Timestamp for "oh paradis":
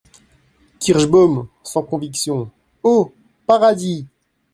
2.83-4.07